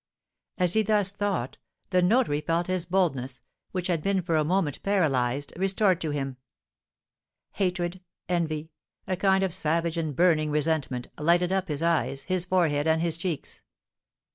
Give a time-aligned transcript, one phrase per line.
[0.57, 1.59] As he thus thought,
[1.91, 3.39] the notary felt his boldness,
[3.71, 6.37] which had been for a moment paralysed, restored to him.
[7.51, 8.71] Hatred, envy,
[9.05, 13.15] a kind of savage and burning resentment, lighted up his eyes, his forehead, and his
[13.15, 13.61] cheeks.